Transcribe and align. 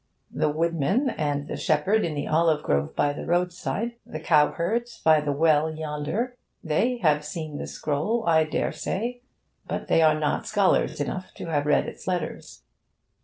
The 0.31 0.49
woodmen 0.49 1.11
and 1.11 1.47
the 1.47 1.55
shepherd 1.55 2.03
in 2.03 2.15
the 2.15 2.27
olive 2.27 2.63
grove 2.63 2.95
by 2.95 3.13
the 3.13 3.27
roadside, 3.27 3.97
the 4.03 4.19
cowherds 4.19 4.99
by 4.99 5.21
the 5.21 5.31
well, 5.31 5.69
yonder 5.69 6.35
they 6.63 6.97
have 7.03 7.23
seen 7.23 7.59
the 7.59 7.67
scroll, 7.67 8.23
I 8.25 8.45
dare 8.45 8.71
say, 8.71 9.21
but 9.67 9.89
they 9.89 10.01
are 10.01 10.19
not 10.19 10.47
scholars 10.47 10.99
enough 10.99 11.31
to 11.35 11.51
have 11.51 11.67
read 11.67 11.85
its 11.85 12.07
letters. 12.07 12.63